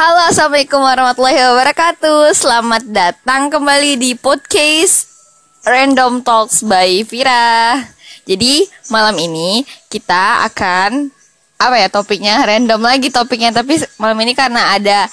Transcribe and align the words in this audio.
Halo, 0.00 0.32
assalamualaikum 0.32 0.80
warahmatullahi 0.80 1.36
wabarakatuh. 1.52 2.32
Selamat 2.32 2.88
datang 2.88 3.52
kembali 3.52 4.00
di 4.00 4.16
podcast 4.16 5.12
Random 5.60 6.24
Talks 6.24 6.64
by 6.64 7.04
Vira. 7.04 7.76
Jadi 8.24 8.64
malam 8.88 9.12
ini 9.20 9.60
kita 9.92 10.48
akan 10.48 11.12
apa 11.60 11.76
ya 11.76 11.92
topiknya 11.92 12.40
random 12.48 12.80
lagi 12.80 13.12
topiknya 13.12 13.52
tapi 13.52 13.76
malam 14.00 14.16
ini 14.24 14.32
karena 14.32 14.72
ada 14.72 15.04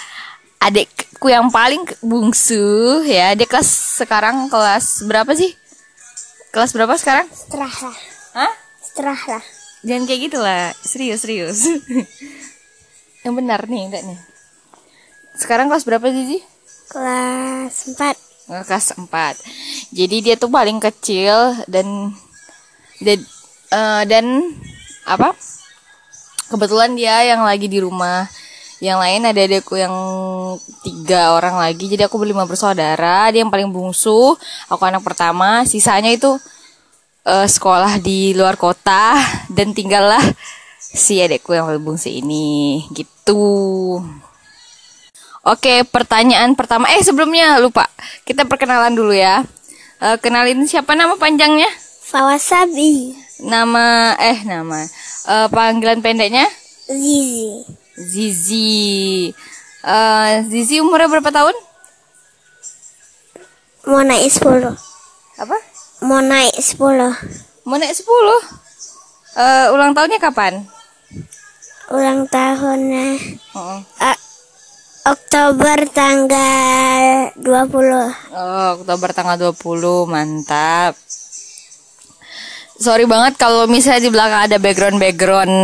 adikku 0.63 1.27
yang 1.27 1.51
paling 1.51 1.83
bungsu 1.99 3.03
ya 3.03 3.35
dia 3.35 3.43
kelas 3.43 3.99
sekarang 3.99 4.47
kelas 4.47 5.03
berapa 5.03 5.35
sih 5.35 5.51
kelas 6.55 6.71
berapa 6.71 6.95
sekarang 6.95 7.27
Setelah 7.35 7.91
lah, 7.91 7.97
Hah? 8.39 8.53
setelah 8.79 9.19
lah. 9.35 9.43
Jangan 9.83 10.07
kayak 10.07 10.21
gitu 10.31 10.39
lah, 10.39 10.71
serius 10.79 11.27
serius. 11.27 11.67
yang 13.27 13.35
benar 13.35 13.67
nih, 13.67 13.83
enggak 13.91 14.07
nih. 14.07 14.36
Sekarang 15.37 15.69
kelas 15.69 15.85
berapa 15.85 16.09
Zizi? 16.09 16.41
Kelas 16.89 17.93
4. 17.93 18.27
Eh, 18.47 18.63
Kelas 18.65 18.97
4. 18.97 19.37
Jadi 19.93 20.17
dia 20.25 20.35
tuh 20.39 20.49
paling 20.49 20.81
kecil 20.81 21.53
dan 21.69 22.09
dan 22.97 23.19
eh, 23.69 24.03
dan 24.09 24.25
apa? 25.05 25.37
Kebetulan 26.49 26.97
dia 26.97 27.21
yang 27.27 27.45
lagi 27.45 27.69
di 27.69 27.77
rumah. 27.77 28.25
Yang 28.77 28.97
lain 28.97 29.21
ada 29.25 29.41
adekku 29.41 29.73
yang 29.77 29.95
tiga 30.81 31.33
orang 31.37 31.57
lagi. 31.61 31.85
Jadi 31.85 32.07
aku 32.07 32.17
berlima 32.17 32.49
bersaudara. 32.49 33.29
Dia 33.29 33.45
yang 33.45 33.53
paling 33.53 33.69
bungsu. 33.69 34.37
Aku 34.71 34.81
anak 34.85 35.05
pertama. 35.05 35.67
Sisanya 35.69 36.09
itu 36.09 36.33
eh, 37.29 37.45
sekolah 37.45 38.01
di 38.01 38.33
luar 38.33 38.57
kota 38.57 39.13
dan 39.53 39.75
tinggallah 39.75 40.23
si 40.79 41.21
adekku 41.21 41.53
yang 41.53 41.69
paling 41.69 41.83
bungsu 41.83 42.09
ini 42.09 42.87
gitu. 42.95 44.01
Oke, 45.47 45.87
pertanyaan 45.87 46.59
pertama. 46.59 46.91
Eh, 46.91 46.99
sebelumnya 46.99 47.55
lupa. 47.63 47.87
Kita 48.27 48.43
perkenalan 48.43 48.91
dulu 48.91 49.15
ya. 49.15 49.47
Eh, 50.03 50.17
kenalin 50.19 50.67
siapa 50.67 50.91
nama 50.91 51.15
panjangnya? 51.15 51.71
Fawasabi. 52.03 53.15
Nama 53.47 54.11
eh 54.19 54.43
nama. 54.43 54.83
Eh, 55.27 55.47
panggilan 55.47 56.03
pendeknya 56.03 56.51
Zizi. 56.87 57.63
Zizi. 57.95 59.31
Eh, 59.83 60.31
Zizi 60.51 60.83
umurnya 60.83 61.07
berapa 61.07 61.31
tahun? 61.31 61.55
Mau 63.87 64.03
naik 64.03 64.27
10. 64.27 64.75
Apa? 65.39 65.57
Mau 66.03 66.19
naik 66.19 66.59
10. 66.59 67.15
Mau 67.63 67.79
naik 67.79 67.95
10. 67.95 68.35
Eh, 69.37 69.65
ulang 69.71 69.95
tahunnya 69.95 70.19
kapan? 70.19 70.67
Ulang 71.87 72.27
tahunnya 72.27 73.15
Oh. 73.55 73.79
eh, 74.03 74.17
Oktober 75.07 75.87
tanggal 75.95 77.31
20. 77.39 78.35
Oh, 78.35 78.67
Oktober 78.75 79.09
tanggal 79.15 79.39
20, 79.55 80.03
mantap. 80.03 80.99
Sorry 82.75 83.07
banget 83.07 83.39
kalau 83.39 83.71
misalnya 83.71 84.03
di 84.03 84.11
belakang 84.11 84.51
ada 84.51 84.59
background-background 84.59 85.55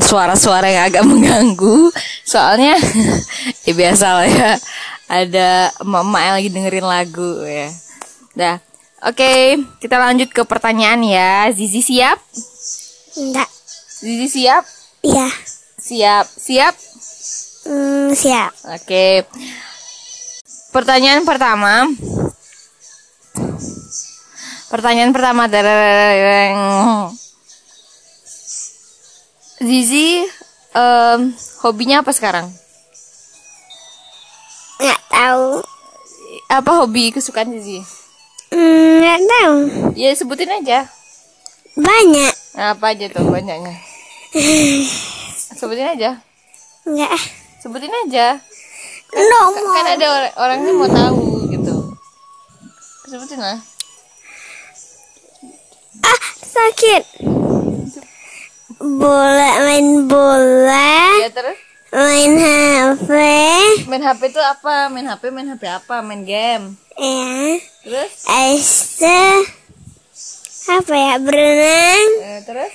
suara-suara 0.00 0.72
yang 0.72 0.88
agak 0.88 1.04
mengganggu. 1.12 1.92
Soalnya 2.24 2.80
ya 3.68 3.72
biasa 3.76 4.06
lah 4.16 4.28
ya. 4.32 4.52
Ada 5.12 5.76
emak-emak 5.84 6.22
yang 6.24 6.34
lagi 6.40 6.48
dengerin 6.56 6.86
lagu 6.88 7.30
ya. 7.44 7.68
Dah. 8.32 8.56
Oke, 9.04 9.60
kita 9.76 10.00
lanjut 10.00 10.32
ke 10.32 10.40
pertanyaan 10.48 11.04
ya. 11.04 11.52
Zizi 11.52 11.84
siap? 11.84 12.16
Enggak. 13.20 13.48
Zizi 13.92 14.40
siap? 14.40 14.64
Iya. 15.04 15.28
Siap. 15.76 16.24
Siap? 16.32 16.74
Hmm, 17.66 18.14
siap. 18.14 18.54
Oke. 18.70 19.26
Pertanyaan 20.70 21.26
pertama. 21.26 21.90
Pertanyaan 24.70 25.10
pertama 25.10 25.50
Dereng. 25.50 26.58
Zizi 29.56 30.22
em, 30.76 31.20
hobinya 31.64 32.06
apa 32.06 32.12
sekarang? 32.14 32.46
Enggak 34.78 35.02
tahu. 35.10 35.64
Apa 36.46 36.70
hobi 36.84 37.10
kesukaan 37.10 37.50
Zizi? 37.50 37.82
Hmm, 38.54 39.02
Enggak 39.02 39.20
tahu. 39.26 39.56
Ya 39.98 40.14
sebutin 40.14 40.54
aja. 40.54 40.86
Banyak. 41.74 42.34
Nah, 42.54 42.78
apa 42.78 42.94
aja 42.94 43.10
tuh 43.10 43.26
banyaknya? 43.26 43.74
Sebutin 45.58 45.88
aja. 45.98 46.10
Enggak. 46.86 47.45
Sebutin 47.66 47.90
aja. 48.06 48.38
No 49.10 49.50
Kan, 49.50 49.58
more. 49.58 49.74
kan 49.74 49.86
ada 49.98 50.06
orang 50.06 50.32
orangnya 50.38 50.70
mau 50.70 50.86
tahu 50.86 51.18
gitu. 51.50 51.74
Sebutin 53.10 53.42
lah. 53.42 53.58
Ah, 55.98 56.20
sakit. 56.38 57.02
Bola 58.78 59.66
main 59.66 60.06
bola, 60.06 61.18
Ya 61.18 61.30
terus 61.34 61.58
main 61.90 62.38
HP, 62.38 63.10
main 63.90 64.02
HP 64.04 64.30
itu 64.30 64.38
apa? 64.38 64.86
Main 64.86 65.10
HP, 65.10 65.34
main 65.34 65.50
HP 65.50 65.66
apa? 65.66 66.06
Main 66.06 66.22
game. 66.22 66.78
ya. 66.94 67.58
Terus 67.82 68.12
Este 68.30 69.42
apa 70.70 70.94
ya 70.94 71.14
berenang 71.18 72.08
Eh, 72.22 72.40
terus 72.46 72.72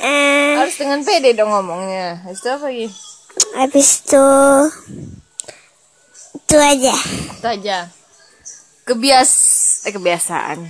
eh, 0.00 0.56
harus 0.56 0.76
dengan 0.76 1.04
pede 1.04 1.36
dong 1.36 1.52
ngomongnya. 1.52 2.24
Itu 2.28 2.48
apa 2.48 2.72
lagi? 2.72 2.88
Habis 3.54 4.02
itu 4.02 4.26
itu 6.36 6.56
aja 6.56 6.94
Itu 7.36 7.46
aja. 7.46 7.78
Kebias 8.86 9.30
eh 9.82 9.90
kebiasaan. 9.90 10.62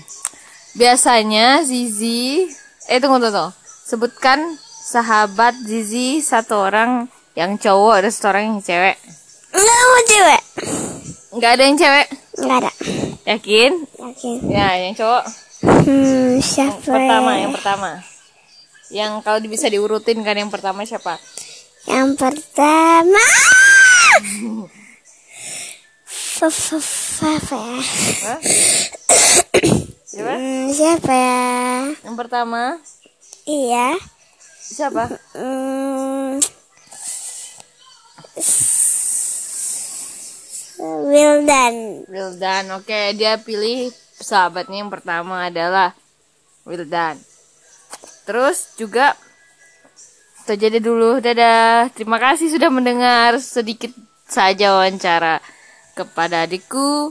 Biasanya 0.73 1.61
Zizi 1.63 2.49
eh 2.89 2.97
tunggu 2.97 3.21
tunggu. 3.21 3.53
tunggu. 3.53 3.53
Sebutkan 3.87 4.57
sahabat 4.87 5.53
Zizi 5.63 6.19
satu 6.21 6.57
orang 6.65 7.07
yang 7.37 7.61
cowok 7.61 8.03
dan 8.03 8.11
satu 8.11 8.27
orang 8.33 8.45
yang 8.51 8.61
cewek. 8.61 8.97
nggak 9.53 9.81
mau 9.83 10.01
cewek 10.05 10.43
Nggak 11.33 11.51
ada 11.53 11.63
yang 11.63 11.77
cewek. 11.77 12.07
nggak 12.37 12.59
ada 12.61 12.71
Yakin? 13.27 13.73
yakin 13.99 14.37
Ya, 14.49 14.69
yang 14.81 14.95
cowok. 14.95 15.25
hmm, 15.67 16.39
siapa 16.41 16.79
Pertama, 16.81 17.31
ya? 17.35 17.41
yang 17.45 17.53
pertama. 17.53 17.91
Yang 18.89 19.13
kalau 19.21 19.39
bisa 19.45 19.67
diurutin 19.67 20.23
kan 20.23 20.37
yang 20.37 20.49
pertama 20.49 20.87
siapa? 20.87 21.19
Yang 21.87 22.19
pertama 22.19 23.27
ya? 27.57 28.37
Siapa? 30.07 30.39
Hmm, 30.39 30.67
siapa 30.73 31.13
ya 31.13 31.47
Yang 32.05 32.17
pertama 32.19 32.79
iya 33.47 33.97
siapa? 34.67 35.15
Hmm. 35.33 36.43
Wildan. 40.77 42.05
Wildan. 42.11 42.65
Oke, 42.77 43.17
dia 43.17 43.41
pilih 43.41 43.89
sahabatnya 44.21 44.85
yang 44.85 44.93
pertama 44.93 45.49
adalah 45.49 45.97
Wildan. 46.69 47.17
Terus 48.29 48.77
juga 48.77 49.17
itu 50.47 50.55
jadi 50.55 50.79
dulu. 50.79 51.19
Dadah. 51.19 51.91
Terima 51.91 52.23
kasih 52.23 52.47
sudah 52.55 52.71
mendengar 52.71 53.43
sedikit 53.43 53.91
saja 54.31 54.79
wawancara 54.79 55.43
kepada 55.99 56.47
adikku. 56.47 57.11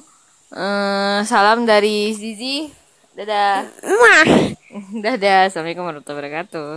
Eh, 0.55 1.19
salam 1.27 1.67
dari 1.67 2.15
Zizi. 2.15 2.71
Dadah. 3.11 3.67
Dadah. 5.03 5.51
Assalamualaikum 5.51 5.83
warahmatullahi 5.83 6.15
wabarakatuh. 6.15 6.71